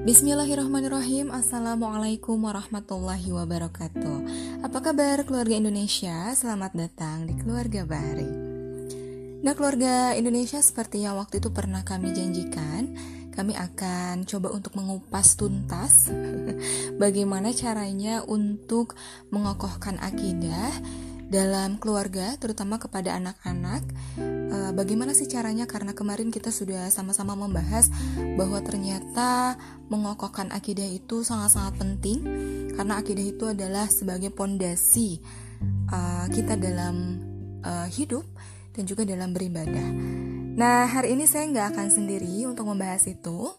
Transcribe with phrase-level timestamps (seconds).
[0.00, 1.28] Bismillahirrahmanirrahim.
[1.28, 4.18] Assalamualaikum warahmatullahi wabarakatuh.
[4.64, 6.32] Apa kabar keluarga Indonesia?
[6.32, 8.24] Selamat datang di keluarga Bahari.
[9.44, 12.96] Nah keluarga Indonesia seperti yang waktu itu pernah kami janjikan
[13.28, 16.08] Kami akan coba untuk mengupas tuntas
[17.02, 18.96] Bagaimana caranya untuk
[19.28, 20.72] mengokohkan akidah
[21.30, 23.86] dalam keluarga, terutama kepada anak-anak,
[24.50, 25.70] uh, bagaimana sih caranya?
[25.70, 27.86] Karena kemarin kita sudah sama-sama membahas
[28.34, 29.54] bahwa ternyata
[29.86, 32.18] mengokohkan akidah itu sangat-sangat penting,
[32.74, 35.22] karena akidah itu adalah sebagai pondasi
[35.94, 37.22] uh, kita dalam
[37.62, 38.26] uh, hidup
[38.74, 39.88] dan juga dalam beribadah.
[40.58, 43.54] Nah, hari ini saya nggak akan sendiri untuk membahas itu.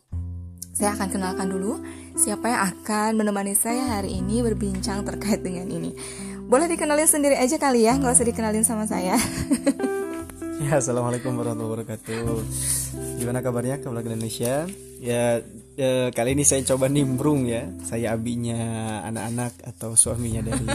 [0.71, 1.83] Saya akan kenalkan dulu
[2.15, 5.91] siapa yang akan menemani saya hari ini berbincang terkait dengan ini.
[6.51, 9.15] Boleh dikenalin sendiri aja kali ya, nggak usah dikenalin sama saya.
[10.67, 12.27] ya, assalamualaikum warahmatullahi wabarakatuh.
[13.23, 14.67] Gimana kabarnya keluarga Indonesia?
[14.99, 15.39] Ya,
[15.79, 17.71] ya, kali ini saya coba nimbrung ya.
[17.87, 18.59] Saya abinya
[19.07, 20.67] anak-anak atau suaminya dari.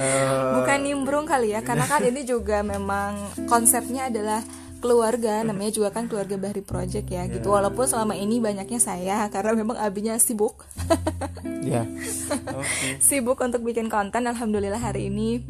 [0.00, 0.48] uh...
[0.64, 4.40] Bukan nimbrung kali ya, karena kan ini juga memang konsepnya adalah
[4.80, 7.24] keluarga namanya juga kan keluarga Bahri Project ya yeah.
[7.28, 10.66] gitu walaupun selama ini banyaknya saya karena memang abinya sibuk
[11.62, 11.86] ya yeah.
[12.50, 12.98] okay.
[12.98, 15.44] sibuk untuk bikin konten alhamdulillah hari ini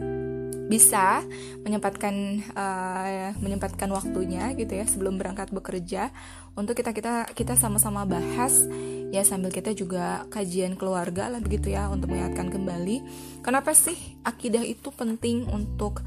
[0.71, 1.27] bisa
[1.67, 2.15] menyempatkan
[2.55, 6.15] uh, menyempatkan waktunya gitu ya sebelum berangkat bekerja
[6.55, 8.71] untuk kita kita kita sama-sama bahas
[9.11, 13.03] ya sambil kita juga kajian keluarga lah begitu ya untuk mengingatkan kembali
[13.43, 16.07] kenapa sih akidah itu penting untuk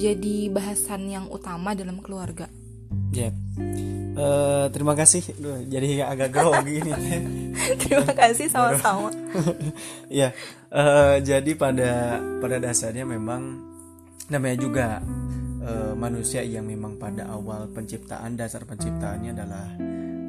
[0.00, 2.48] jadi bahasan yang utama dalam keluarga
[3.12, 3.28] Ya.
[3.28, 3.32] Yeah.
[4.18, 5.22] Uh, terima kasih.
[5.38, 6.92] Duh, jadi agak grogi ini.
[7.84, 9.12] terima kasih sama-sama.
[10.12, 10.34] ya.
[10.68, 13.67] Uh, jadi pada pada dasarnya memang
[14.28, 14.86] namanya juga
[15.64, 19.68] uh, manusia yang memang pada awal penciptaan dasar penciptaannya adalah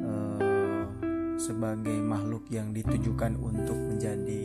[0.08, 0.84] uh,
[1.36, 4.44] sebagai makhluk yang ditujukan untuk menjadi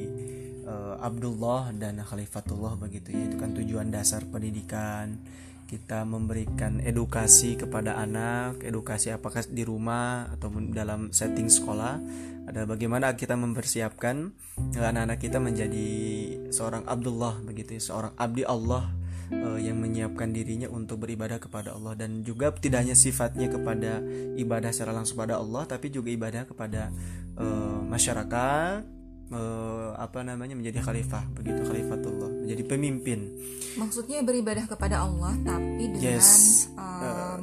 [0.68, 3.32] uh, Abdullah dan Khalifatullah begitu ya.
[3.32, 5.20] Itu kan tujuan dasar pendidikan
[5.66, 11.98] kita memberikan edukasi kepada anak, edukasi apakah di rumah atau dalam setting sekolah,
[12.46, 14.30] ada bagaimana kita mempersiapkan
[14.78, 15.90] anak-anak kita menjadi
[16.54, 18.94] seorang Abdullah begitu, ya, seorang abdi Allah
[19.32, 21.96] uh, yang menyiapkan dirinya untuk beribadah kepada Allah.
[21.98, 24.04] Dan juga tidak hanya sifatnya kepada
[24.36, 26.92] ibadah secara langsung pada Allah, tapi juga ibadah kepada
[27.40, 28.86] uh, masyarakat,
[29.32, 31.26] uh, apa namanya menjadi khalifah.
[31.34, 33.20] Begitu khalifatullah menjadi pemimpin.
[33.80, 36.70] Maksudnya beribadah kepada Allah tapi dengan yes.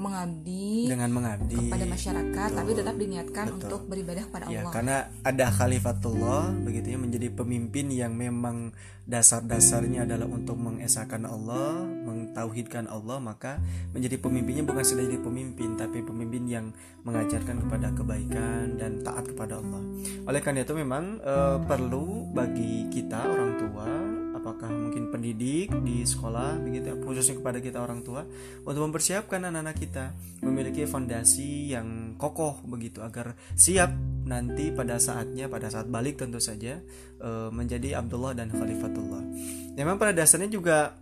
[0.03, 2.59] Mengabdi dengan mengabdi kepada masyarakat Betul.
[2.59, 3.57] tapi tetap diniatkan Betul.
[3.63, 8.75] untuk beribadah kepada ya, Allah karena ada khalifatullah begitu ya menjadi pemimpin yang memang
[9.07, 13.63] dasar-dasarnya adalah untuk mengesahkan Allah mentauhidkan Allah maka
[13.95, 16.67] menjadi pemimpinnya bukan sudah jadi pemimpin tapi pemimpin yang
[17.07, 19.83] mengajarkan kepada kebaikan dan taat kepada Allah
[20.27, 24.12] oleh karena itu memang uh, perlu bagi kita orang tua
[24.53, 28.29] apakah mungkin pendidik di sekolah begitu ya, khususnya kepada kita orang tua
[28.69, 30.13] untuk mempersiapkan anak-anak kita
[30.45, 33.97] memiliki fondasi yang kokoh begitu agar siap
[34.29, 36.77] nanti pada saatnya pada saat balik tentu saja
[37.25, 39.25] uh, menjadi Abdullah dan Khalifatullah.
[39.73, 41.01] Memang pada dasarnya juga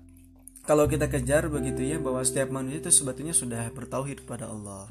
[0.62, 4.86] kalau kita kejar begitu ya bahwa setiap manusia itu sebetulnya sudah bertauhid kepada Allah.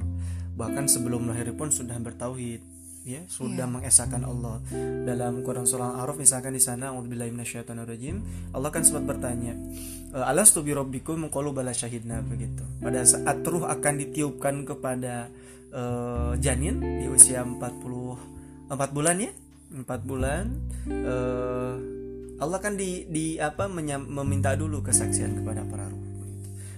[0.59, 2.59] Bahkan sebelum lahir pun sudah bertauhid
[3.08, 3.70] ya sudah yeah.
[3.70, 4.60] mengesahkan Allah.
[5.08, 8.22] Dalam Quran surah Al-Araf misalkan di sana rajim
[8.52, 9.56] Allah kan sempat bertanya
[10.12, 12.20] e, alastu bi rabbikum qalu bala syahidna?
[12.22, 12.64] Begitu.
[12.84, 15.32] Pada saat ruh akan ditiupkan kepada
[15.74, 17.60] uh, janin di usia 40
[18.70, 19.31] 4 bulan ya?
[19.74, 20.46] 4 bulan
[20.90, 21.76] uh,
[22.40, 26.10] Allah kan di di apa menyam, meminta dulu kesaksian kepada para ruh.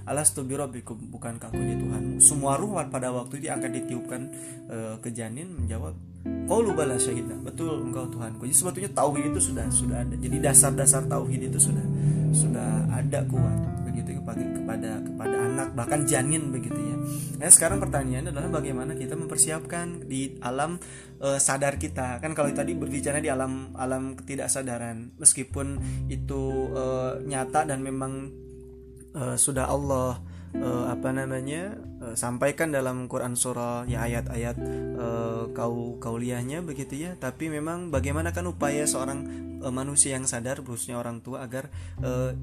[0.09, 2.17] Alastu birabbikum bukankah aku ini Tuhanmu?
[2.17, 4.21] Semua ruh pada waktu itu akan ditiupkan
[4.67, 5.53] uh, ke janin?
[5.53, 5.93] Menjawab
[6.45, 10.15] Kau lupa lah syahidna betul engkau Tuhanku jadi sebetulnya tauhid itu sudah sudah ada.
[10.19, 11.85] Jadi dasar-dasar tauhid itu sudah
[12.35, 13.87] sudah ada kuat.
[13.87, 16.95] Begitu kepada kepada kepada anak bahkan janin begitu ya.
[17.39, 20.75] Nah sekarang pertanyaannya adalah bagaimana kita mempersiapkan di alam
[21.23, 22.19] uh, sadar kita.
[22.19, 25.79] Kan kalau tadi berbicara di alam alam ketidaksadaran meskipun
[26.11, 28.27] itu uh, nyata dan memang
[29.15, 30.19] uh, sudah Allah
[30.57, 34.57] uh, apa namanya uh, sampaikan dalam Quran surah ya ayat-ayat
[34.99, 37.15] uh, kau kauliahnya begitu ya.
[37.15, 39.23] Tapi memang bagaimana kan upaya seorang
[39.63, 41.71] uh, manusia yang sadar khususnya orang tua agar
[42.03, 42.35] uh,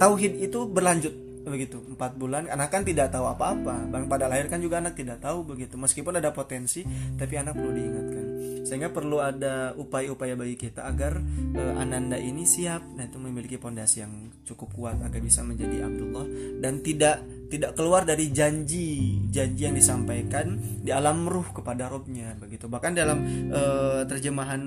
[0.00, 3.88] tauhid itu berlanjut begitu empat bulan anak kan tidak tahu apa-apa.
[3.88, 5.80] Bang pada lahir kan juga anak tidak tahu begitu.
[5.80, 6.84] Meskipun ada potensi
[7.16, 8.26] tapi anak perlu diingatkan.
[8.64, 11.16] Sehingga perlu ada upaya-upaya bagi kita agar
[11.56, 12.84] uh, ananda ini siap.
[12.96, 14.12] Dan itu memiliki pondasi yang
[14.44, 16.26] cukup kuat agar bisa menjadi Abdullah
[16.60, 22.70] dan tidak tidak keluar dari janji janji yang disampaikan di alam ruh kepada Robnya begitu.
[22.70, 23.18] Bahkan dalam
[23.50, 24.62] uh, terjemahan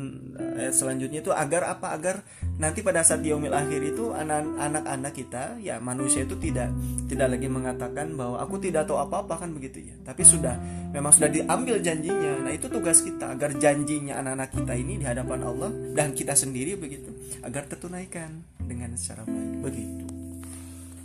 [0.59, 1.95] ayat selanjutnya itu agar apa?
[1.95, 2.27] Agar
[2.59, 6.69] nanti pada saat di yaumil akhir itu anak-anak kita ya manusia itu tidak
[7.07, 9.95] tidak lagi mengatakan bahwa aku tidak tahu apa-apa kan begitu ya.
[10.03, 10.59] Tapi sudah
[10.91, 12.43] memang sudah diambil janjinya.
[12.43, 16.75] Nah itu tugas kita agar janjinya anak-anak kita ini di hadapan Allah dan kita sendiri
[16.75, 20.12] begitu agar tertunaikan dengan secara baik begitu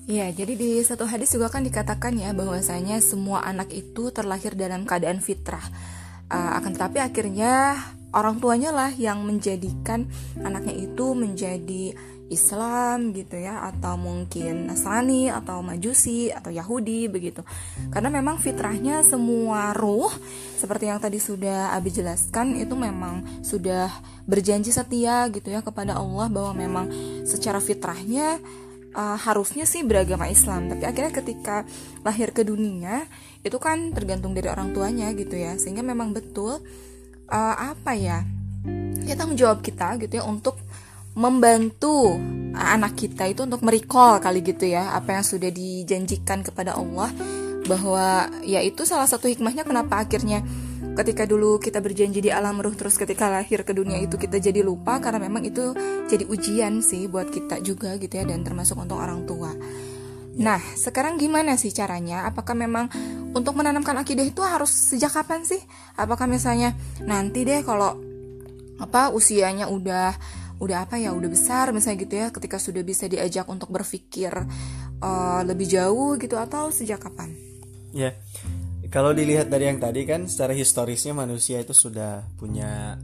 [0.09, 4.89] Iya, jadi di satu hadis juga kan dikatakan ya bahwasanya semua anak itu terlahir dalam
[4.89, 5.61] keadaan fitrah.
[6.33, 7.77] Uh, akan tetapi akhirnya
[8.17, 10.09] orang tuanya lah yang menjadikan
[10.41, 11.93] anaknya itu menjadi
[12.33, 17.45] Islam gitu ya atau mungkin Nasrani atau Majusi atau Yahudi begitu.
[17.93, 20.09] Karena memang fitrahnya semua ruh
[20.57, 23.93] seperti yang tadi sudah Abi jelaskan itu memang sudah
[24.25, 26.87] berjanji setia gitu ya kepada Allah bahwa memang
[27.29, 28.41] secara fitrahnya
[28.94, 30.70] uh, harusnya sih beragama Islam.
[30.73, 31.67] Tapi akhirnya ketika
[32.06, 33.05] lahir ke dunia
[33.43, 35.56] itu kan tergantung dari orang tuanya gitu ya.
[35.56, 36.61] Sehingga memang betul
[37.29, 38.25] uh, apa ya
[39.08, 40.61] ya tanggung jawab kita gitu ya untuk
[41.17, 42.14] membantu
[42.55, 47.11] anak kita itu untuk merecall kali gitu ya apa yang sudah dijanjikan kepada Allah
[47.67, 50.44] bahwa ya itu salah satu hikmahnya kenapa akhirnya
[50.99, 54.67] ketika dulu kita berjanji di alam ruh terus ketika lahir ke dunia itu kita jadi
[54.67, 55.71] lupa karena memang itu
[56.11, 59.55] jadi ujian sih buat kita juga gitu ya dan termasuk untuk orang tua.
[60.39, 62.27] Nah, sekarang gimana sih caranya?
[62.27, 62.91] Apakah memang
[63.31, 65.62] untuk menanamkan akidah itu harus sejak kapan sih?
[65.95, 66.75] Apakah misalnya
[67.06, 67.95] nanti deh kalau
[68.79, 70.15] apa usianya udah
[70.59, 74.35] udah apa ya udah besar misalnya gitu ya ketika sudah bisa diajak untuk berpikir
[74.99, 77.35] uh, lebih jauh gitu atau sejak kapan?
[77.95, 78.15] Ya,
[78.88, 82.96] kalau dilihat dari yang tadi kan secara historisnya manusia itu sudah punya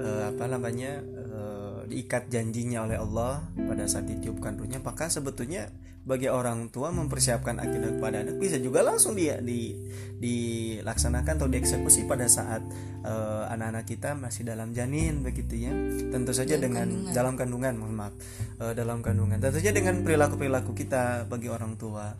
[0.00, 5.72] uh, apa namanya uh, diikat janjinya oleh Allah pada saat ditiupkan ruhnya maka sebetulnya
[6.04, 9.72] bagi orang tua mempersiapkan akidah kepada anak bisa juga langsung dia di
[10.20, 12.60] dilaksanakan atau dieksekusi pada saat
[13.08, 15.72] uh, anak-anak kita masih dalam janin begitu ya
[16.12, 17.14] tentu saja dalam dengan kandungan.
[17.16, 18.14] dalam kandungan mohon maaf
[18.60, 22.12] uh, dalam kandungan tentu saja dengan perilaku perilaku kita bagi orang tua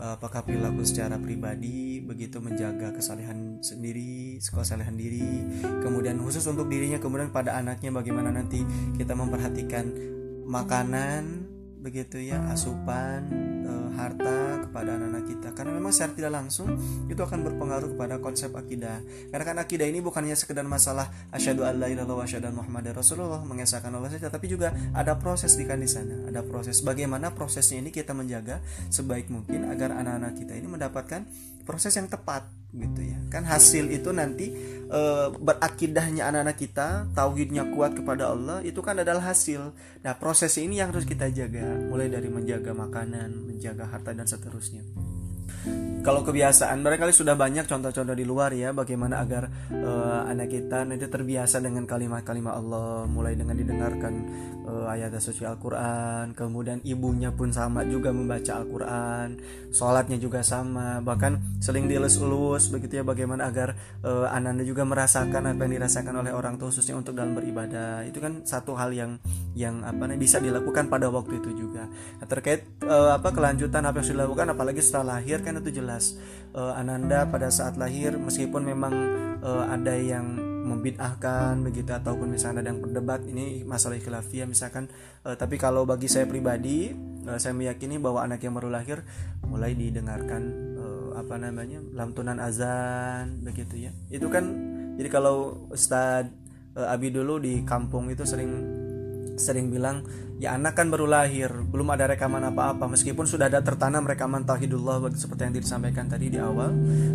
[0.00, 5.44] apakah perilaku secara pribadi begitu menjaga kesalehan sendiri kesalehan diri
[5.84, 8.64] kemudian khusus untuk dirinya kemudian pada anaknya bagaimana nanti
[8.96, 9.92] kita memperhatikan
[10.48, 11.44] makanan
[11.84, 15.48] begitu ya asupan e, harta kepada anak-anak kita.
[15.54, 16.74] Karena memang secara tidak langsung
[17.06, 18.98] itu akan berpengaruh kepada konsep akidah.
[19.30, 23.40] Karena kan akidah ini bukan hanya sekedar masalah asyhadu alla ilaha wa asyhadu muhammadar rasulullah
[23.46, 26.26] mengesahkan Allah saja tapi juga ada proses di kan di sana.
[26.26, 28.58] Ada proses bagaimana prosesnya ini kita menjaga
[28.90, 31.22] sebaik mungkin agar anak-anak kita ini mendapatkan
[31.62, 33.18] proses yang tepat gitu ya.
[33.30, 34.54] Kan hasil itu nanti
[34.86, 35.00] e,
[35.38, 39.74] berakidahnya anak-anak kita tauhidnya kuat kepada Allah itu kan adalah hasil.
[40.02, 41.66] Nah proses ini yang harus kita jaga.
[41.90, 44.86] Mulai dari menjaga makanan menjaga harta dan seterusnya
[46.00, 51.04] kalau kebiasaan barangkali sudah banyak contoh-contoh di luar ya bagaimana agar uh, anak kita nanti
[51.04, 54.14] terbiasa dengan kalimat-kalimat Allah mulai dengan didengarkan
[54.64, 59.36] uh, ayat suci Al-Qur'an kemudian ibunya pun sama juga membaca Al-Qur'an
[59.68, 65.60] sholatnya juga sama bahkan seling dielus-elus begitu ya bagaimana agar uh, ananda juga merasakan apa
[65.66, 68.06] yang dirasakan oleh orang tua khususnya untuk dalam beribadah.
[68.06, 69.18] Itu kan satu hal yang
[69.58, 71.90] yang apa nih bisa dilakukan pada waktu itu juga.
[71.90, 76.16] Nah, terkait uh, apa kelanjutan apa yang sudah dilakukan apalagi setelah lahir kan itu jelas.
[76.54, 78.94] Uh, Ananda pada saat lahir meskipun memang
[79.40, 84.86] uh, ada yang membid'ahkan begitu ataupun misalnya ada yang berdebat ini masalah khilafiyah misalkan
[85.26, 86.94] uh, tapi kalau bagi saya pribadi
[87.26, 89.02] uh, saya meyakini bahwa anak yang baru lahir
[89.42, 90.42] mulai didengarkan
[90.78, 93.92] uh, apa namanya lantunan azan begitu ya.
[94.12, 94.46] Itu kan
[95.00, 96.30] jadi kalau Ustadz
[96.76, 98.79] uh, Abi dulu di kampung itu sering
[99.36, 100.06] sering bilang
[100.40, 102.88] ya anak kan baru lahir belum ada rekaman apa-apa.
[102.88, 106.72] Meskipun sudah ada tertanam rekaman tauhidullah seperti yang disampaikan tadi di awal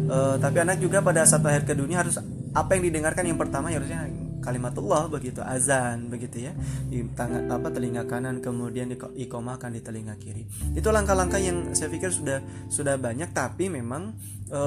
[0.08, 2.22] uh, tapi anak juga pada saat lahir ke dunia harus
[2.56, 4.08] apa yang didengarkan yang pertama ya harusnya
[4.46, 6.54] kalimatullah begitu azan begitu ya
[6.86, 10.46] di tangan apa telinga kanan kemudian ikomahkan di telinga kiri.
[10.78, 14.14] Itu langkah-langkah yang saya pikir sudah sudah banyak tapi memang
[14.46, 14.62] e,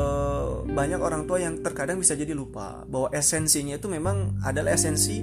[0.66, 5.22] banyak orang tua yang terkadang bisa jadi lupa bahwa esensinya itu memang adalah esensi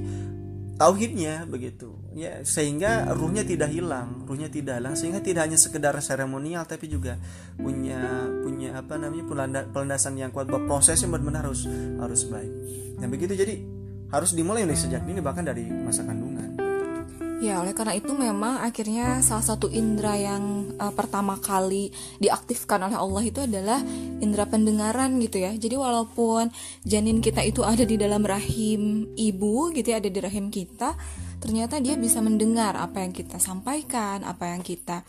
[0.75, 1.95] tauhidnya begitu.
[2.15, 4.95] Ya sehingga ruhnya tidak hilang ruhnya tidak hilang.
[4.95, 7.19] Sehingga tidak hanya sekedar seremonial tapi juga
[7.55, 9.25] punya punya apa namanya
[9.71, 10.47] pelandasan yang kuat.
[10.47, 11.67] Bahwa prosesnya benar-benar harus
[11.99, 12.51] harus baik.
[12.99, 13.33] Dan begitu.
[13.35, 13.55] Jadi
[14.11, 16.64] harus dimulai dari sejak ini bahkan dari masa kandungan
[17.43, 22.95] Ya, oleh karena itu memang akhirnya salah satu indera yang uh, pertama kali diaktifkan oleh
[22.95, 23.83] Allah itu adalah
[24.23, 25.51] indera pendengaran gitu ya.
[25.51, 26.47] Jadi walaupun
[26.87, 30.95] janin kita itu ada di dalam rahim ibu gitu ya, ada di rahim kita,
[31.43, 35.03] ternyata dia bisa mendengar apa yang kita sampaikan, apa yang kita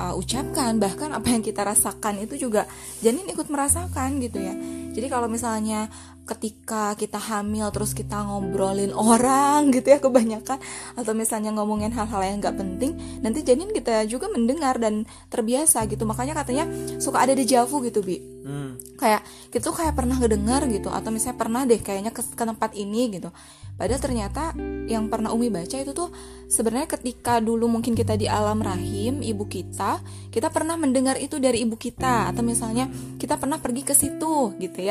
[0.00, 2.64] uh, ucapkan, bahkan apa yang kita rasakan itu juga
[3.04, 4.56] janin ikut merasakan gitu ya.
[4.96, 5.92] Jadi kalau misalnya
[6.26, 10.58] ketika kita hamil terus kita ngobrolin orang gitu ya kebanyakan
[10.98, 16.08] atau misalnya ngomongin hal-hal yang nggak penting nanti janin kita juga mendengar dan terbiasa gitu.
[16.08, 16.64] Makanya katanya
[16.96, 18.18] suka ada dejavu gitu bi.
[18.46, 18.78] Hmm.
[18.94, 23.18] kayak gitu kayak pernah ngedengar gitu atau misalnya pernah deh kayaknya ke, ke tempat ini
[23.18, 23.34] gitu.
[23.74, 24.54] Padahal ternyata
[24.86, 26.14] yang pernah Umi baca itu tuh
[26.46, 29.98] sebenarnya ketika dulu mungkin kita di alam rahim ibu kita
[30.30, 32.30] kita pernah mendengar itu dari ibu kita.
[32.30, 32.86] Atau misalnya
[33.18, 34.85] kita pernah pergi ke situ gitu ya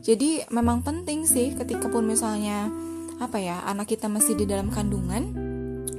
[0.00, 2.72] jadi memang penting sih ketika pun misalnya
[3.20, 5.54] apa ya anak kita masih di dalam kandungan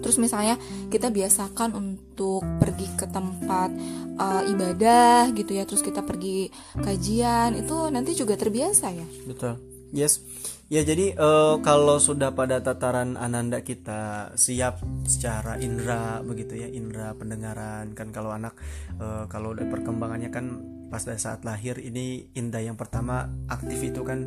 [0.06, 0.62] terus misalnya
[0.94, 3.74] kita biasakan untuk pergi ke tempat
[4.22, 9.08] uh, ibadah gitu ya terus kita pergi kajian itu nanti juga terbiasa ya.
[9.26, 9.58] Betul.
[9.90, 10.22] Yes.
[10.70, 17.14] Ya jadi uh, kalau sudah pada tataran ananda kita siap secara indera begitu ya indera
[17.18, 18.58] pendengaran kan kalau anak
[18.98, 24.06] uh, kalau udah perkembangannya kan pas dari saat lahir ini indera yang pertama aktif itu
[24.06, 24.20] kan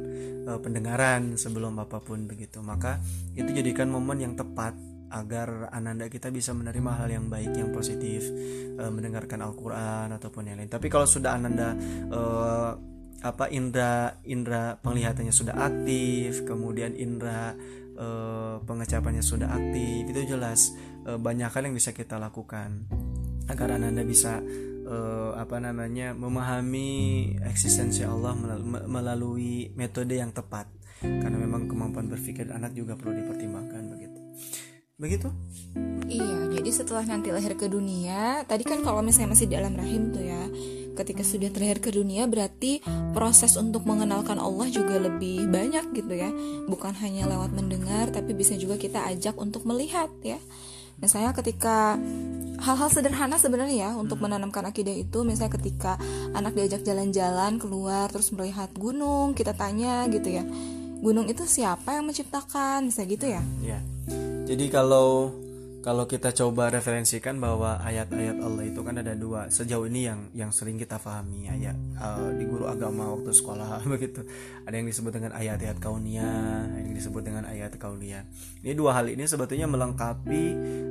[0.46, 2.60] uh, pendengaran sebelum apa pun begitu.
[2.60, 2.98] Maka
[3.38, 4.74] itu jadikan momen yang tepat
[5.08, 8.28] agar ananda kita bisa menerima hal yang baik yang positif
[8.76, 10.68] uh, mendengarkan Al-Quran ataupun yang lain.
[10.68, 11.72] Tapi kalau sudah ananda
[12.12, 17.50] uh, apa indra indra penglihatannya sudah aktif kemudian indra
[17.98, 18.06] e,
[18.62, 20.70] pengecapannya sudah aktif itu jelas
[21.02, 22.86] e, banyak hal yang bisa kita lakukan
[23.50, 24.38] agar anda bisa
[24.88, 24.96] e,
[25.36, 26.88] apa namanya memahami
[27.44, 28.32] eksistensi Allah
[28.88, 30.72] melalui metode yang tepat.
[30.98, 34.18] Karena memang kemampuan berpikir anak juga perlu dipertimbangkan begitu.
[34.98, 35.28] Begitu?
[36.10, 40.10] Iya jadi setelah nanti lahir ke dunia tadi kan kalau misalnya masih di dalam rahim
[40.10, 40.42] tuh ya
[40.98, 42.82] ketika sudah terlahir ke dunia berarti
[43.14, 46.34] proses untuk mengenalkan Allah juga lebih banyak gitu ya.
[46.66, 50.42] Bukan hanya lewat mendengar tapi bisa juga kita ajak untuk melihat ya.
[50.98, 51.94] Misalnya ketika
[52.58, 55.22] hal-hal sederhana sebenarnya ya untuk menanamkan akidah itu.
[55.26, 55.96] Misalnya ketika
[56.34, 60.44] anak diajak jalan-jalan keluar terus melihat gunung kita tanya gitu ya
[60.98, 62.90] gunung itu siapa yang menciptakan?
[62.90, 63.42] Bisa gitu ya.
[63.62, 63.78] Ya
[64.48, 65.30] jadi kalau
[65.78, 70.50] kalau kita coba referensikan bahwa ayat-ayat Allah itu kan ada dua sejauh ini yang yang
[70.50, 74.26] sering kita pahami ayat uh, di guru agama waktu sekolah begitu.
[74.66, 76.28] Ada yang disebut dengan ayat-ayat kaunia
[76.82, 78.26] yang disebut dengan ayat kaunia
[78.66, 80.42] ini dua hal ini sebetulnya melengkapi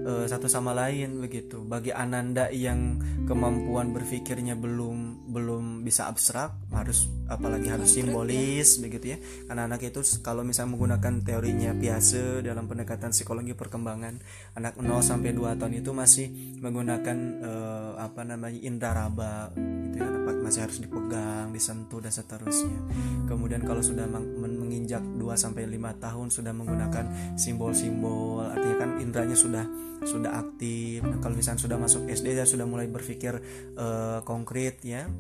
[0.08, 1.60] uh, satu sama lain begitu.
[1.68, 9.18] Bagi ananda yang kemampuan berpikirnya belum belum bisa abstrak harus apalagi harus simbolis begitu ya
[9.48, 14.20] karena anak itu kalau misalnya menggunakan teorinya biasa dalam pendekatan psikologi perkembangan
[14.56, 16.28] anak 0 sampai 2 tahun itu masih
[16.64, 20.18] menggunakan uh, apa namanya indaraba gitu ya
[20.48, 22.80] masih harus dipegang, disentuh dan seterusnya.
[23.28, 29.68] Kemudian kalau sudah menginjak 2 sampai 5 tahun sudah menggunakan simbol-simbol, artinya kan indranya sudah
[30.08, 31.04] sudah aktif.
[31.04, 33.36] Nah, kalau misalnya sudah masuk SD ya sudah mulai berpikir
[33.76, 35.12] uh, konkret ya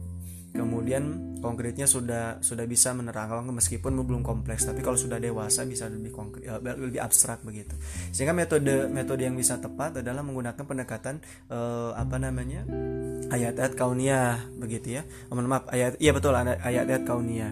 [0.54, 6.12] kemudian konkretnya sudah sudah bisa menerangkan meskipun belum kompleks tapi kalau sudah dewasa bisa lebih
[6.12, 7.78] konkret uh, lebih abstrak begitu.
[8.12, 12.66] Sehingga metode metode yang bisa tepat adalah menggunakan pendekatan uh, apa namanya
[13.30, 15.04] ayat-ayat kauniyah begitu ya.
[15.30, 17.52] Oh, maaf ayat iya betul ayat-ayat kauniyah.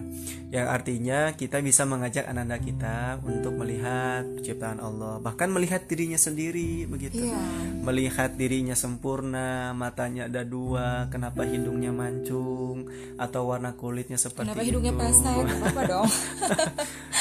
[0.50, 5.18] Yang artinya kita bisa mengajak anak-anak kita untuk melihat ciptaan Allah.
[5.20, 7.18] Bahkan melihat dirinya sendiri begitu.
[7.26, 7.82] Yeah.
[7.86, 14.92] melihat dirinya sempurna matanya ada dua kenapa hidungnya mancung atau warna kulitnya seperti Kenapa hidungnya
[14.96, 15.00] itu.
[15.00, 15.44] pesek?
[15.46, 16.08] Apa dong?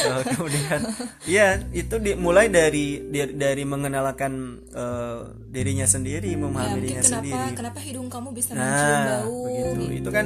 [0.05, 0.79] uh, kemudian
[1.23, 4.33] ya itu dimulai dari dari, dari mengenalkan
[4.75, 7.45] uh, dirinya sendiri, memahami ya, dirinya kenapa, sendiri.
[7.55, 9.39] Kenapa hidung kamu bisa nah, mencium bau?
[9.47, 9.79] Begitu.
[9.79, 9.99] Gitu.
[10.03, 10.25] Itu kan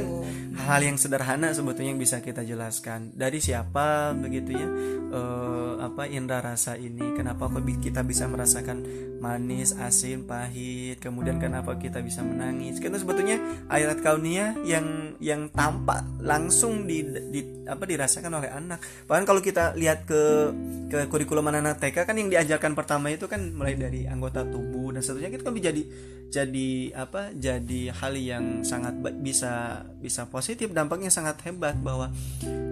[0.60, 3.16] hal yang sederhana sebetulnya yang bisa kita jelaskan.
[3.16, 4.68] Dari siapa begitu ya?
[5.10, 7.16] Uh, apa indra rasa ini?
[7.16, 7.48] Kenapa
[7.80, 8.84] kita bisa merasakan
[9.24, 11.00] manis, asin, pahit?
[11.00, 12.84] Kemudian kenapa kita bisa menangis?
[12.84, 13.40] Karena sebetulnya
[13.72, 18.84] ayat kaunia yang yang tampak langsung di, di apa dirasakan oleh anak.
[19.08, 20.52] Bahkan kalau kita lihat ke
[20.90, 25.06] ke kurikulum anak TK kan yang diajarkan pertama itu kan mulai dari anggota tubuh dan
[25.06, 25.84] seterusnya itu kan jadi
[26.30, 32.10] jadi apa jadi hal yang sangat bisa bisa positif dampaknya sangat hebat bahwa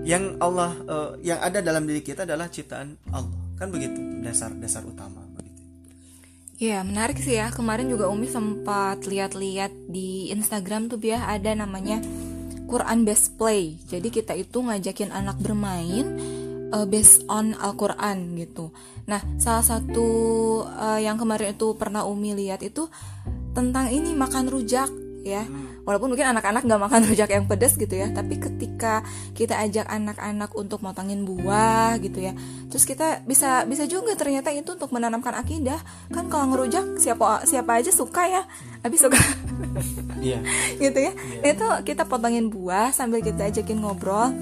[0.07, 4.85] yang Allah uh, yang ada dalam diri kita adalah ciptaan Allah kan begitu dasar dasar
[4.85, 5.27] utama
[6.57, 12.01] Ya menarik sih ya kemarin juga Umi sempat lihat-lihat di Instagram tuh biar ada namanya
[12.65, 13.77] Quran Best Play.
[13.85, 16.17] Jadi kita itu ngajakin anak bermain
[16.73, 18.73] uh, based on Al-Quran gitu.
[19.05, 20.09] Nah, salah satu
[20.65, 22.89] uh, yang kemarin itu pernah Umi lihat itu
[23.53, 24.89] tentang ini makan rujak
[25.23, 25.43] ya.
[25.87, 30.51] Walaupun mungkin anak-anak nggak makan rujak yang pedas gitu ya tapi ketika kita ajak anak-anak
[30.57, 32.35] untuk motongin buah gitu ya
[32.67, 35.79] terus kita bisa bisa juga ternyata itu untuk menanamkan akidah.
[36.11, 38.43] Kan kalau ngerujak siapa siapa aja suka ya.
[38.83, 39.19] Habis suka.
[40.17, 40.41] Iya.
[40.83, 41.13] gitu ya.
[41.13, 44.33] Nah, itu kita potongin buah sambil kita ajakin ngobrol.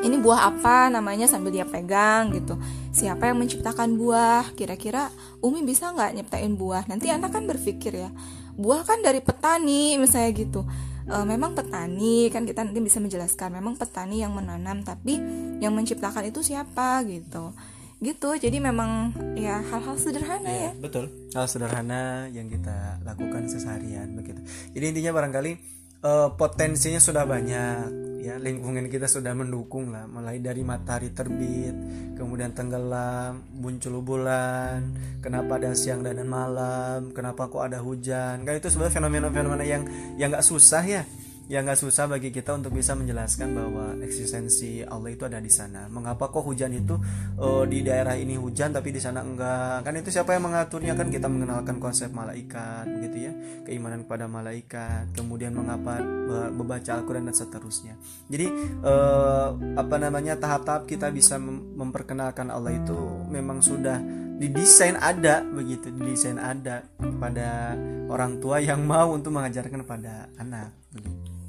[0.00, 2.56] Ini buah apa namanya sambil dia pegang gitu.
[2.90, 4.50] Siapa yang menciptakan buah?
[4.56, 5.12] Kira-kira
[5.44, 6.88] Umi bisa nggak nyiptain buah?
[6.88, 8.10] Nanti anak kan berpikir ya
[8.60, 10.60] buah kan dari petani misalnya gitu.
[11.08, 15.16] E, memang petani kan kita nanti bisa menjelaskan memang petani yang menanam tapi
[15.64, 17.56] yang menciptakan itu siapa gitu.
[18.00, 20.72] Gitu jadi memang ya hal-hal sederhana ya.
[20.76, 21.08] betul.
[21.32, 24.44] Hal sederhana yang kita lakukan seharian begitu.
[24.76, 27.84] Jadi intinya barangkali eh, potensinya sudah banyak
[28.20, 28.36] ya.
[28.36, 31.72] Lingkungan kita sudah mendukung lah mulai dari matahari terbit
[32.20, 34.92] kemudian tenggelam muncul bulan
[35.24, 38.44] kenapa ada siang dan malam kenapa kok ada hujan.
[38.44, 39.82] Kan itu sebenarnya fenomena-fenomena yang
[40.20, 41.02] yang nggak susah ya
[41.50, 45.90] yang nggak susah bagi kita untuk bisa menjelaskan bahwa eksistensi Allah itu ada di sana.
[45.90, 46.94] Mengapa kok hujan itu
[47.42, 49.82] eh, di daerah ini hujan tapi di sana enggak?
[49.82, 53.32] Kan itu siapa yang mengaturnya kan kita mengenalkan konsep malaikat gitu ya,
[53.66, 57.98] keimanan kepada malaikat, kemudian mengapa be- membaca Al-Qur'an dan seterusnya.
[58.30, 58.46] Jadi
[58.86, 62.94] eh, apa namanya tahap-tahap kita bisa mem- memperkenalkan Allah itu
[63.26, 63.98] memang sudah
[64.38, 66.86] didesain ada begitu didesain ada
[67.20, 67.76] pada
[68.06, 71.39] orang tua yang mau untuk mengajarkan pada anak begitu.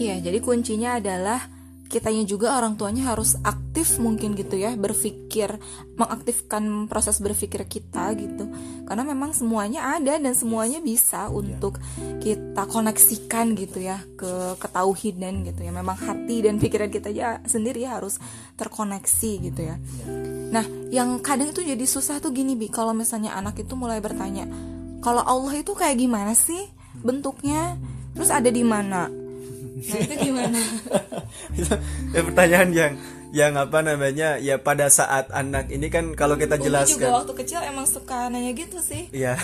[0.00, 1.44] Iya, jadi kuncinya adalah
[1.90, 5.58] kitanya juga orang tuanya harus aktif mungkin gitu ya, berpikir,
[5.98, 8.48] mengaktifkan proses berpikir kita gitu.
[8.88, 11.82] Karena memang semuanya ada dan semuanya bisa untuk
[12.22, 15.74] kita koneksikan gitu ya ke ketauhidan gitu ya.
[15.74, 18.16] Memang hati dan pikiran kita aja sendiri harus
[18.56, 19.76] terkoneksi gitu ya.
[20.54, 24.48] Nah, yang kadang itu jadi susah tuh gini bi, kalau misalnya anak itu mulai bertanya,
[25.04, 26.70] kalau Allah itu kayak gimana sih
[27.04, 27.76] bentuknya?
[28.14, 29.19] Terus ada di mana?
[29.80, 30.60] Nah itu gimana?
[31.58, 31.74] itu
[32.12, 32.92] ya, pertanyaan yang
[33.30, 37.34] yang apa namanya ya pada saat anak ini kan kalau kita Umi jelaskan juga waktu
[37.38, 39.06] kecil emang suka nanya gitu sih.
[39.14, 39.38] Iya,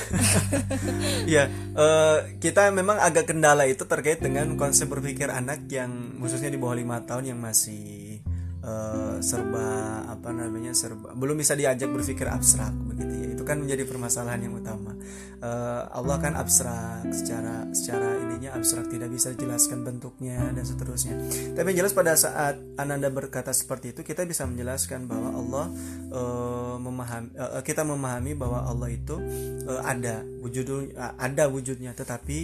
[1.35, 6.59] ya eh, kita memang agak kendala itu terkait dengan konsep berpikir anak yang khususnya di
[6.59, 8.19] bawah lima tahun yang masih
[8.66, 13.87] eh, serba apa namanya serba belum bisa diajak berpikir abstrak begitu ya itu kan menjadi
[13.87, 14.99] permasalahan yang utama
[15.37, 21.13] Eh, Allah kan abstrak secara secara ininya abstrak tidak bisa dijelaskan bentuknya dan seterusnya.
[21.53, 25.67] Tapi yang jelas pada saat Ananda berkata seperti itu kita bisa menjelaskan bahwa Allah
[26.09, 29.21] eh, memahami eh, kita memahami bahwa Allah itu
[29.69, 31.93] eh, ada wujud ada wujudnya.
[31.93, 32.39] Tetapi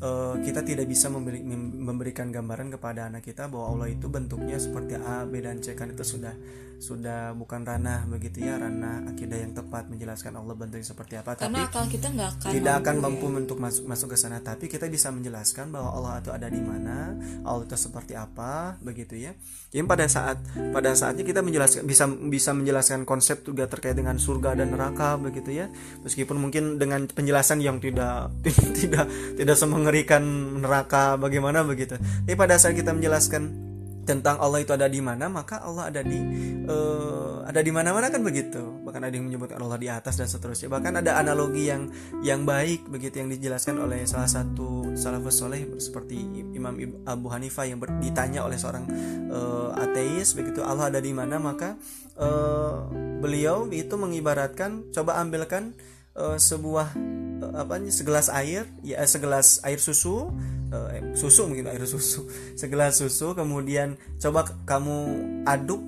[0.00, 4.56] eh, kita tidak bisa memberi- mem- memberikan gambaran kepada anak kita bahwa Allah itu bentuknya
[4.56, 5.76] seperti A, B dan C.
[5.76, 6.32] Kan itu sudah
[6.78, 11.34] sudah bukan ranah begitu ya ranah akidah yang tepat menjelaskan Allah bentuknya seperti apa.
[11.34, 13.38] Tapi Karena akal kita nggak akan tidak akan mampu mampu ya.
[13.42, 14.38] untuk masuk masuk ke sana.
[14.38, 19.18] Tapi kita bisa menjelaskan bahwa Allah itu ada di mana Allah itu seperti apa begitu
[19.18, 19.34] ya.
[19.74, 20.38] Jadi pada saat
[20.72, 25.52] pada saatnya kita menjelaskan bisa bisa menjelaskan konsep juga terkait dengan surga dan neraka begitu
[25.52, 25.66] ya.
[26.06, 28.30] Meskipun mungkin dengan penjelasan yang tidak
[28.78, 30.22] tidak tidak semengerikan
[30.62, 31.98] neraka bagaimana begitu.
[31.98, 33.67] Tapi pada saat kita menjelaskan
[34.08, 36.16] tentang Allah itu ada di mana maka Allah ada di
[36.64, 38.80] eh, ada di mana-mana kan begitu.
[38.84, 40.72] Bahkan ada yang menyebutkan Allah di atas dan seterusnya.
[40.72, 41.92] Bahkan ada analogi yang
[42.24, 46.16] yang baik begitu yang dijelaskan oleh salah satu salafus soleh seperti
[46.56, 48.88] Imam Abu Hanifah yang ditanya oleh seorang
[49.28, 51.36] eh, ateis begitu Allah ada di mana?
[51.36, 51.76] Maka
[52.16, 52.76] eh,
[53.20, 55.76] beliau itu mengibaratkan coba ambilkan
[56.18, 56.98] eh, sebuah
[57.40, 60.34] eh, apa nih, segelas air ya eh, segelas air susu
[60.74, 62.26] eh, susu mungkin air susu
[62.60, 64.98] segelas susu kemudian coba kamu
[65.46, 65.80] aduk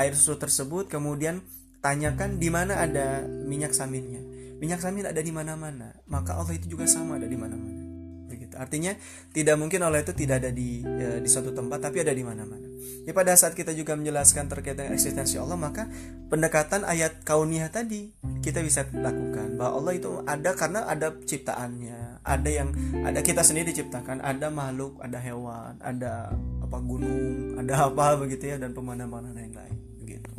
[0.00, 1.44] air susu tersebut kemudian
[1.84, 4.24] tanyakan di mana ada minyak saminnya.
[4.56, 7.83] Minyak samin ada di mana-mana maka Allah itu juga sama ada di mana-mana
[8.54, 8.92] begitu artinya
[9.34, 12.70] tidak mungkin Allah itu tidak ada di eh, di suatu tempat tapi ada di mana-mana.
[13.04, 15.90] Ya pada saat kita juga menjelaskan terkait dengan eksistensi Allah maka
[16.30, 22.24] pendekatan ayat kauniyah tadi kita bisa lakukan bahwa Allah itu ada karena ada ciptaannya.
[22.24, 22.72] Ada yang
[23.04, 24.24] ada kita sendiri diciptakan.
[24.24, 26.32] Ada makhluk ada hewan ada
[26.64, 30.30] apa gunung ada apa begitu ya dan pemandangan yang lain begitu.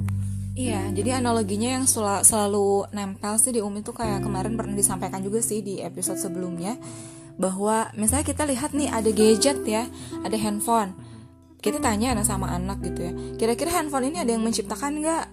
[0.56, 5.19] Iya, jadi analoginya yang sel- selalu nempel sih di Umi tuh kayak kemarin pernah disampaikan
[5.19, 6.80] juga sih di episode sebelumnya
[7.36, 9.84] bahwa misalnya kita lihat nih ada gadget ya,
[10.24, 10.95] ada handphone.
[11.60, 15.26] Kita tanya anak sama anak gitu ya, kira-kira handphone ini ada yang menciptakan nggak?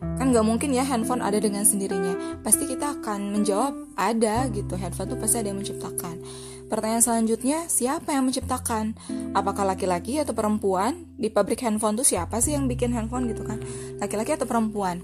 [0.00, 2.40] Kan nggak mungkin ya handphone ada dengan sendirinya.
[2.44, 6.16] Pasti kita akan menjawab ada gitu, handphone tuh pasti ada yang menciptakan.
[6.70, 8.94] Pertanyaan selanjutnya, siapa yang menciptakan?
[9.34, 11.02] Apakah laki-laki atau perempuan?
[11.18, 13.58] Di pabrik handphone tuh siapa sih yang bikin handphone gitu kan?
[13.98, 15.02] Laki-laki atau perempuan?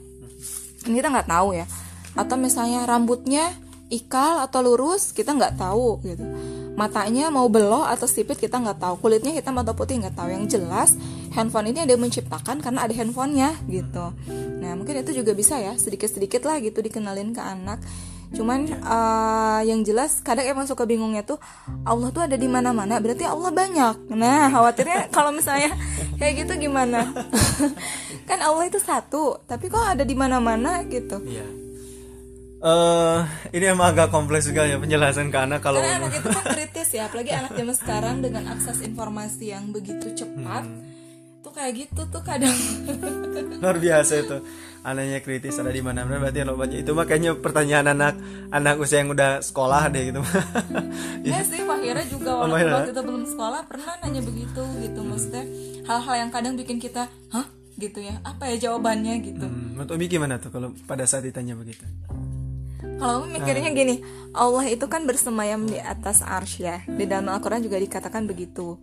[0.86, 1.66] Ini kita nggak tahu ya.
[2.14, 3.50] Atau misalnya rambutnya
[3.88, 6.24] ikal atau lurus, kita nggak tahu gitu.
[6.76, 9.00] matanya mau beloh atau sipit kita nggak tahu.
[9.00, 10.28] Kulitnya hitam atau putih nggak tahu.
[10.28, 10.92] Yang jelas
[11.32, 14.12] handphone ini ada yang menciptakan karena ada handphonenya gitu.
[14.60, 17.80] Nah mungkin itu juga bisa ya sedikit sedikit lah gitu dikenalin ke anak.
[18.34, 21.38] Cuman uh, yang jelas kadang emang suka bingungnya tuh
[21.86, 24.12] Allah tuh ada di mana mana berarti Allah banyak.
[24.12, 25.72] Nah khawatirnya kalau misalnya
[26.20, 27.08] kayak gitu gimana?
[28.28, 31.24] Kan Allah itu satu tapi kok ada di mana mana gitu.
[31.24, 31.65] Iya.
[32.66, 33.18] Eh,
[33.54, 36.88] ini emang agak kompleks juga ya penjelasan ke anak kalau karena anak itu kan kritis
[36.98, 40.66] ya apalagi anak zaman sekarang dengan akses informasi yang begitu cepat
[41.46, 42.50] tuh kayak gitu tuh kadang.
[43.62, 44.42] Luar biasa itu.
[44.82, 48.18] Anaknya kritis ada di mana mana berarti lo baca itu makanya pertanyaan anak
[48.50, 50.18] anak usia yang udah sekolah deh gitu.
[51.26, 52.74] Ya sih Fahira juga Oh, walaupun Mahira.
[52.82, 55.46] waktu itu belum sekolah pernah nanya begitu gitu maksudnya
[55.86, 57.46] hal-hal yang kadang bikin kita hah?
[57.78, 58.18] gitu ya.
[58.26, 59.46] Apa ya jawabannya gitu.
[59.46, 61.86] Hmm, menurut Umi gimana tuh kalau pada saat ditanya begitu
[62.80, 64.04] Kalau mikirnya gini,
[64.36, 66.84] Allah itu kan bersemayam di atas arsy ya.
[66.84, 68.76] Di dalam Al-Quran juga dikatakan begitu.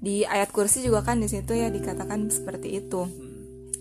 [0.00, 3.08] Di ayat kursi juga kan di situ ya dikatakan seperti itu.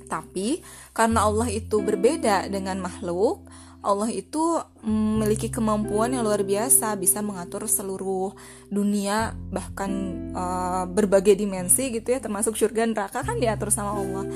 [0.08, 0.64] Tapi
[0.96, 3.46] karena Allah itu berbeda dengan makhluk,
[3.80, 8.36] Allah itu memiliki kemampuan yang luar biasa bisa mengatur seluruh
[8.68, 9.92] dunia bahkan
[10.36, 14.28] eh, berbagai dimensi gitu ya termasuk surga dan neraka kan diatur sama Allah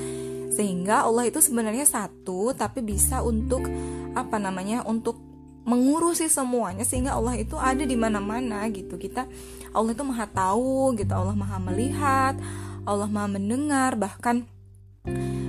[0.48, 3.68] sehingga Allah itu sebenarnya satu tapi bisa untuk
[4.14, 5.20] apa namanya untuk
[5.64, 9.00] mengurusi semuanya sehingga Allah itu ada di mana-mana gitu.
[9.00, 9.26] Kita
[9.72, 12.36] Allah itu maha tahu gitu Allah maha melihat
[12.84, 14.44] Allah maha mendengar bahkan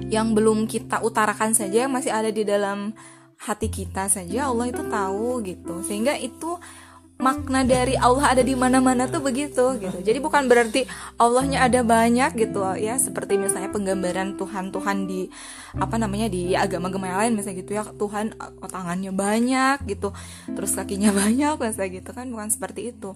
[0.08, 2.96] yang belum kita utarakan saja yang masih ada di dalam
[3.36, 5.84] hati kita saja Allah itu tahu gitu.
[5.84, 6.56] Sehingga itu
[7.16, 9.98] makna dari Allah ada di mana-mana tuh begitu gitu.
[10.04, 10.84] Jadi bukan berarti
[11.16, 12.60] Allahnya ada banyak gitu.
[12.76, 15.32] Ya seperti misalnya penggambaran Tuhan Tuhan di
[15.80, 20.12] apa namanya di agama-agama lain misalnya gitu ya Tuhan oh, tangannya banyak gitu.
[20.52, 23.16] Terus kakinya banyak misalnya gitu kan bukan seperti itu.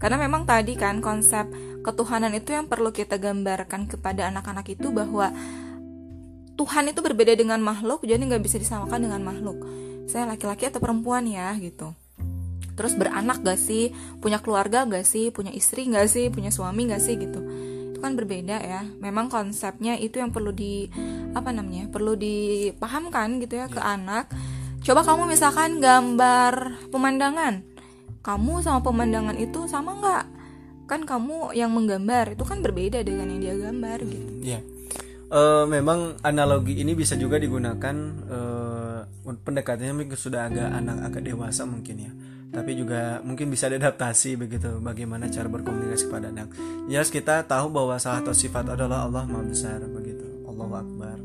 [0.00, 1.44] Karena memang tadi kan konsep
[1.84, 5.32] ketuhanan itu yang perlu kita gambarkan kepada anak-anak itu bahwa
[6.56, 9.60] Tuhan itu berbeda dengan makhluk jadi nggak bisa disamakan dengan makhluk.
[10.08, 11.92] Saya laki-laki atau perempuan ya gitu
[12.76, 13.90] terus beranak gak sih?
[14.22, 15.32] Punya keluarga gak sih?
[15.32, 16.28] Punya istri gak sih?
[16.28, 17.16] Punya suami gak sih?
[17.16, 17.40] Gitu.
[17.90, 18.84] Itu kan berbeda ya.
[19.00, 20.86] Memang konsepnya itu yang perlu di
[21.32, 24.28] apa namanya perlu dipahamkan gitu ya ke anak.
[24.84, 27.64] Coba kamu misalkan gambar pemandangan.
[28.22, 30.24] Kamu sama pemandangan itu sama nggak?
[30.86, 32.38] Kan kamu yang menggambar.
[32.38, 34.32] Itu kan berbeda dengan yang dia gambar gitu.
[34.44, 34.60] Iya.
[35.26, 37.96] Eh, memang analogi ini bisa juga digunakan
[38.30, 42.12] eh, pendekatannya mungkin sudah agak anak agak dewasa mungkin ya.
[42.46, 46.48] Tapi juga mungkin bisa diadaptasi begitu bagaimana cara berkomunikasi pada anak.
[46.86, 50.24] Jelas kita tahu bahwa salah satu sifat adalah Allah Maha Besar begitu.
[50.48, 51.16] Allahu Akbar.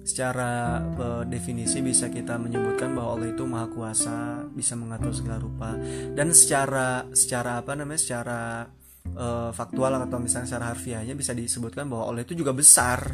[0.00, 5.76] Secara eh, definisi bisa kita menyebutkan bahwa Allah itu Maha Kuasa, bisa mengatur segala rupa
[6.16, 8.00] dan secara secara apa namanya?
[8.00, 8.64] secara
[9.04, 13.12] eh, faktual atau misalnya secara harfiahnya bisa disebutkan bahwa Allah itu juga besar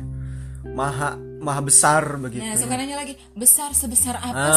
[0.65, 1.13] maha
[1.45, 2.65] maha besar begitu nah ya.
[2.73, 4.49] nanya lagi besar sebesar apa Ah,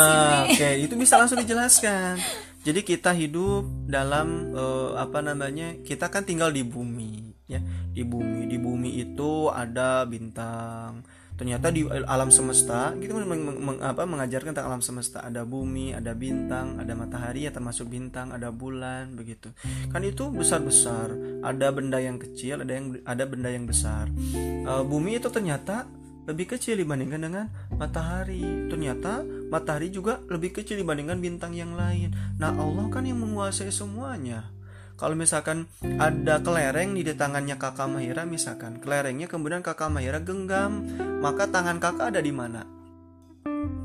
[0.48, 2.16] sih oke itu bisa langsung dijelaskan
[2.68, 7.64] jadi kita hidup dalam eh, apa namanya kita kan tinggal di bumi ya.
[7.96, 11.08] Di bumi di bumi itu ada bintang.
[11.38, 15.24] Ternyata di alam semesta kan meng- meng- apa mengajarkan tentang alam semesta.
[15.24, 19.56] Ada bumi ada bintang ada matahari ya termasuk bintang ada bulan begitu.
[19.88, 21.16] Kan itu besar besar
[21.48, 24.12] ada benda yang kecil ada yang ada benda yang besar.
[24.36, 25.88] Eh, bumi itu ternyata
[26.28, 28.68] lebih kecil dibandingkan dengan matahari.
[28.68, 32.14] Ternyata matahari juga lebih kecil dibandingkan bintang yang lain.
[32.40, 34.52] Nah, Allah kan yang menguasai semuanya.
[34.98, 35.70] Kalau misalkan
[36.02, 40.82] ada kelereng di tangannya kakak Mahira misalkan, kelerengnya kemudian kakak Mahira genggam,
[41.22, 42.66] maka tangan kakak ada di mana?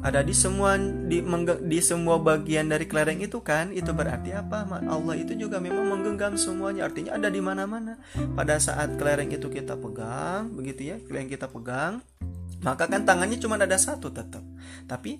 [0.03, 3.71] Ada di semua di, mengge- di semua bagian dari kelereng itu kan?
[3.71, 4.67] Itu berarti apa?
[4.67, 6.91] Allah itu juga memang menggenggam semuanya.
[6.91, 8.01] Artinya ada di mana-mana.
[8.35, 12.03] Pada saat kelereng itu kita pegang, begitu ya, kelereng kita pegang,
[12.63, 14.43] maka kan tangannya cuma ada satu tetap
[14.87, 15.19] tapi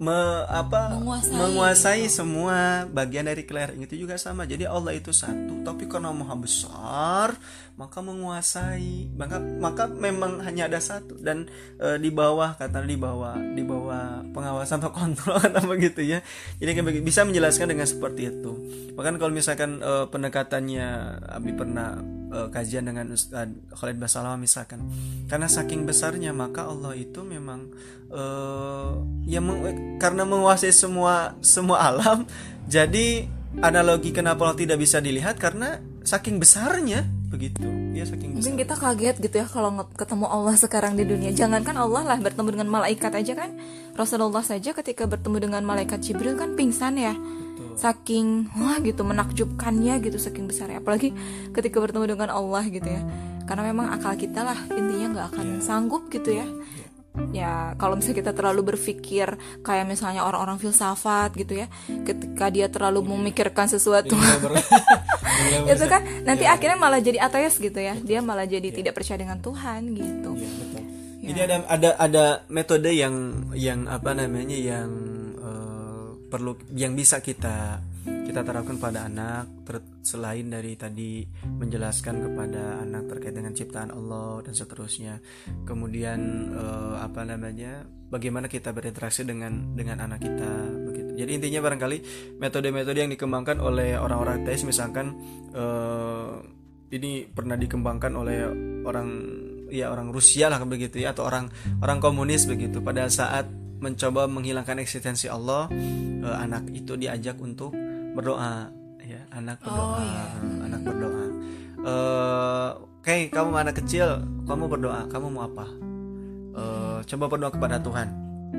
[0.00, 1.36] me- apa Menguasai.
[1.36, 6.32] menguasai semua bagian dari kelereng itu juga sama jadi Allah itu satu tapi karena maha
[6.40, 7.36] besar
[7.76, 13.36] maka menguasai maka maka memang hanya ada satu dan e, di bawah kata di bawah
[13.36, 16.24] di bawah pengawasan atau kontrol atau begitu ya
[16.56, 17.04] jadi begitu.
[17.04, 18.52] bisa menjelaskan dengan seperti itu
[18.96, 20.88] bahkan kalau misalkan e, pendekatannya
[21.28, 24.86] Abi pernah eh, kajian dengan Ustadz Khalid Basalamah misalkan
[25.26, 27.68] karena saking besarnya maka Allah itu memang
[28.10, 28.90] eh
[29.26, 32.26] ya meng- karena menguasai semua semua alam
[32.66, 33.26] jadi
[33.58, 37.62] analogi kenapa Allah tidak bisa dilihat karena saking besarnya begitu
[37.94, 41.30] ya saking besar Mungkin kita kaget gitu ya kalau ketemu Allah sekarang di dunia.
[41.30, 43.54] Jangankan Allah lah bertemu dengan malaikat aja kan.
[43.94, 47.14] Rasulullah saja ketika bertemu dengan malaikat Jibril kan pingsan ya.
[47.76, 51.14] Saking wah gitu menakjubkannya gitu saking besar apalagi
[51.54, 53.02] ketika bertemu dengan Allah gitu ya
[53.50, 55.62] karena memang akal kita lah intinya nggak akan yeah.
[55.62, 56.46] sanggup gitu ya
[57.34, 59.34] ya kalau misalnya kita terlalu berpikir
[59.66, 61.66] kayak misalnya orang-orang filsafat gitu ya
[62.06, 64.14] ketika dia terlalu memikirkan sesuatu
[65.74, 66.54] itu kan nanti ya.
[66.54, 68.76] akhirnya malah jadi ateis gitu ya dia malah jadi ya.
[68.82, 70.82] tidak percaya dengan Tuhan gitu ya, betul.
[71.20, 71.26] Ya.
[71.34, 73.14] jadi ada ada ada metode yang
[73.58, 74.88] yang apa namanya yang
[76.30, 77.82] perlu yang bisa kita
[78.30, 84.38] kita terapkan pada anak ter, selain dari tadi menjelaskan kepada anak terkait dengan ciptaan Allah
[84.46, 85.18] dan seterusnya.
[85.66, 90.50] Kemudian uh, apa namanya bagaimana kita berinteraksi dengan dengan anak kita
[90.86, 91.10] begitu.
[91.18, 91.98] Jadi intinya barangkali
[92.38, 95.10] metode-metode yang dikembangkan oleh orang-orang tes misalkan
[95.50, 96.38] uh,
[96.94, 98.38] ini pernah dikembangkan oleh
[98.86, 99.08] orang
[99.70, 101.50] ya orang Rusia lah begitu ya atau orang
[101.82, 102.78] orang komunis begitu.
[102.78, 105.72] Pada saat mencoba menghilangkan eksistensi Allah
[106.20, 107.72] uh, anak itu diajak untuk
[108.12, 108.68] berdoa
[109.00, 110.24] ya anak oh, berdoa oh, iya.
[110.68, 111.24] anak berdoa.
[111.80, 112.68] Uh,
[113.00, 115.66] oke okay, kamu anak kecil kamu berdoa kamu mau apa?
[116.52, 118.08] Uh, coba berdoa kepada Tuhan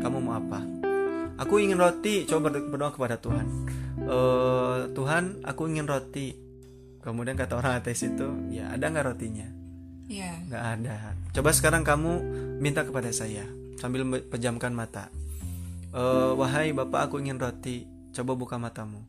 [0.02, 0.60] kamu mau apa?
[1.46, 3.46] Aku ingin roti coba berdoa kepada Tuhan.
[4.02, 6.34] Uh, Tuhan aku ingin roti.
[7.02, 9.48] Kemudian kata orang ateis itu ya ada nggak rotinya?
[10.12, 10.38] Yeah.
[10.50, 10.96] nggak ada.
[11.32, 12.12] Coba sekarang kamu
[12.60, 15.10] minta kepada saya sambil pejamkan mata.
[15.90, 17.90] Uh, wahai bapak aku ingin roti.
[18.14, 19.02] Coba buka matamu.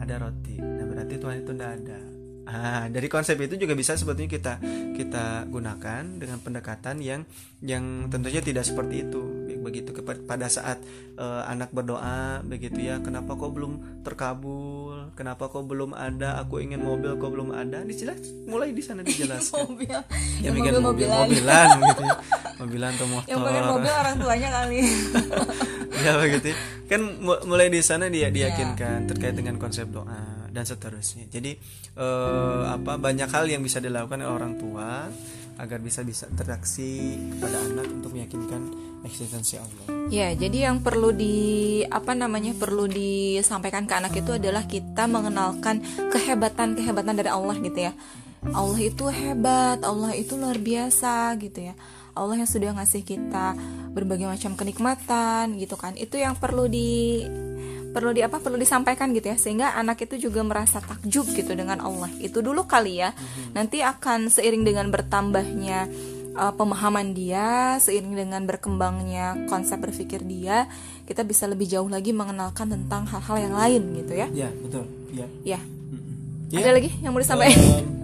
[0.00, 0.56] Ada roti.
[0.56, 1.98] Nah berarti Tuhan itu tidak ada.
[2.44, 4.54] Ah dari konsep itu juga bisa sebetulnya kita
[4.96, 7.28] kita gunakan dengan pendekatan yang
[7.60, 10.78] yang tentunya tidak seperti itu begitu pada saat
[11.16, 15.10] uh, anak berdoa begitu ya kenapa kok belum terkabul?
[15.16, 16.44] Kenapa kok belum ada?
[16.44, 17.80] Aku ingin mobil kok belum ada.
[17.82, 19.64] Dijelas mulai di sana dijelaskan.
[19.74, 19.88] Mobil.
[20.44, 21.26] Ya, mobil mobilan.
[21.26, 22.16] mobilan gitu ya.
[22.54, 24.78] mobilan atau motor yang pengen mobil orang tuanya kali.
[25.94, 26.52] Ya begitu
[26.84, 28.28] kan mulai di sana dia iya.
[28.28, 31.26] diyakinkan terkait dengan konsep doa dan seterusnya.
[31.32, 31.56] Jadi
[31.96, 35.08] eh, apa banyak hal yang bisa dilakukan oleh orang tua
[35.56, 38.62] agar bisa bisa interaksi kepada anak untuk meyakinkan
[39.04, 40.08] eksistensi Allah.
[40.08, 45.84] Ya, jadi yang perlu di apa namanya perlu disampaikan ke anak itu adalah kita mengenalkan
[46.12, 47.92] kehebatan kehebatan dari Allah gitu ya.
[48.52, 51.74] Allah itu hebat, Allah itu luar biasa gitu ya.
[52.14, 53.58] Allah yang sudah ngasih kita
[53.90, 57.22] berbagai macam kenikmatan gitu kan itu yang perlu di
[57.94, 61.78] perlu di apa perlu disampaikan gitu ya sehingga anak itu juga merasa takjub gitu dengan
[61.78, 63.54] Allah itu dulu kali ya mhm.
[63.54, 65.86] nanti akan seiring dengan bertambahnya
[66.34, 70.66] uh, pemahaman dia seiring dengan berkembangnya konsep berpikir dia
[71.06, 74.28] kita bisa lebih jauh lagi mengenalkan tentang hal-hal yang lain gitu ya.
[74.34, 74.84] Ya betul.
[75.14, 75.26] Ya.
[75.46, 75.60] Ya,
[76.50, 76.58] ya.
[76.66, 77.54] ada lagi yang mau disampaikan?
[77.54, 77.94] Um,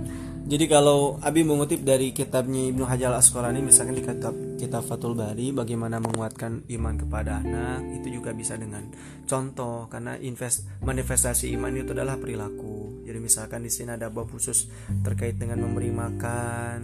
[0.51, 5.55] jadi kalau Abi mengutip dari kitabnya Ibnu Hajar Asqalani misalkan di kitab kitab Fathul Bari
[5.55, 8.83] bagaimana menguatkan iman kepada anak itu juga bisa dengan
[9.31, 13.07] contoh karena invest manifestasi iman itu adalah perilaku.
[13.07, 14.67] Jadi misalkan di sini ada bab khusus
[15.07, 16.81] terkait dengan memberi makan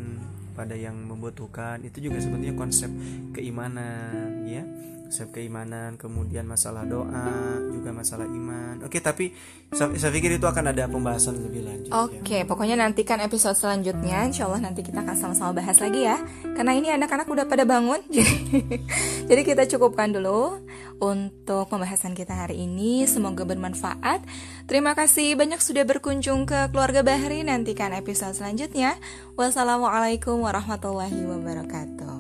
[0.57, 1.85] pada yang membutuhkan.
[1.85, 2.89] Itu juga sebetulnya konsep
[3.37, 4.65] keimanan ya
[5.07, 8.83] konsep keimanan kemudian masalah doa juga masalah iman.
[8.83, 9.31] Oke tapi
[9.71, 12.03] saya, saya pikir itu akan ada pembahasan lebih lanjut ya.
[12.03, 12.43] oke ya.
[12.43, 14.27] pokoknya nantikan episode selanjutnya.
[14.27, 16.19] Insya Allah nanti kita akan sama-sama bahas lagi ya.
[16.59, 18.03] Karena ini anak-anak udah pada bangun
[19.31, 20.59] jadi kita cukupkan dulu
[20.99, 23.07] untuk pembahasan kita hari ini.
[23.07, 24.27] Semoga bermanfaat.
[24.67, 27.47] Terima kasih banyak sudah berkunjung ke keluarga Bahri.
[27.47, 28.99] Nantikan episode selanjutnya.
[29.39, 32.16] Wassalamualaikum warahmatullahi wabarakatuh